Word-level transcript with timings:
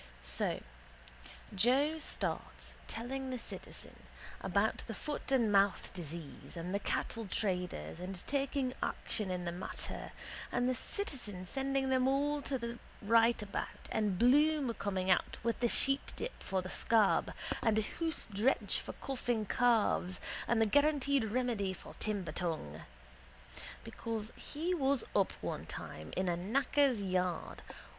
So 0.23 0.63
Joe 1.53 1.99
starts 1.99 2.73
telling 2.87 3.29
the 3.29 3.37
citizen 3.37 3.95
about 4.41 4.79
the 4.87 4.95
foot 4.95 5.31
and 5.31 5.51
mouth 5.51 5.93
disease 5.93 6.57
and 6.57 6.73
the 6.73 6.79
cattle 6.79 7.27
traders 7.27 7.99
and 7.99 8.25
taking 8.25 8.73
action 8.81 9.29
in 9.29 9.45
the 9.45 9.51
matter 9.51 10.11
and 10.51 10.67
the 10.67 10.73
citizen 10.73 11.45
sending 11.45 11.89
them 11.89 12.07
all 12.07 12.41
to 12.41 12.57
the 12.57 12.79
rightabout 12.99 13.87
and 13.91 14.17
Bloom 14.17 14.73
coming 14.73 15.11
out 15.11 15.37
with 15.43 15.61
his 15.61 15.71
sheepdip 15.71 16.33
for 16.41 16.63
the 16.63 16.69
scab 16.71 17.31
and 17.61 17.77
a 17.77 17.83
hoose 17.83 18.25
drench 18.33 18.79
for 18.81 18.93
coughing 18.93 19.45
calves 19.45 20.19
and 20.47 20.59
the 20.59 20.65
guaranteed 20.65 21.25
remedy 21.25 21.73
for 21.73 21.93
timber 21.99 22.31
tongue. 22.31 22.81
Because 23.83 24.33
he 24.35 24.73
was 24.73 25.03
up 25.15 25.33
one 25.41 25.67
time 25.67 26.11
in 26.17 26.27
a 26.27 26.35
knacker's 26.35 27.03
yard. 27.03 27.61